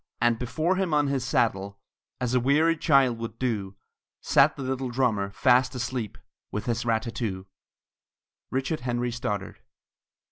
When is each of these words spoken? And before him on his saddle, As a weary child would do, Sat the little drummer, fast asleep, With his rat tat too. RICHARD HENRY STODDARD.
And 0.19 0.39
before 0.39 0.77
him 0.77 0.95
on 0.95 1.09
his 1.09 1.23
saddle, 1.23 1.77
As 2.19 2.33
a 2.33 2.39
weary 2.39 2.75
child 2.75 3.19
would 3.19 3.37
do, 3.37 3.75
Sat 4.19 4.55
the 4.55 4.63
little 4.63 4.89
drummer, 4.89 5.29
fast 5.29 5.75
asleep, 5.75 6.17
With 6.51 6.65
his 6.65 6.85
rat 6.87 7.03
tat 7.03 7.13
too. 7.13 7.45
RICHARD 8.49 8.79
HENRY 8.79 9.11
STODDARD. 9.11 9.59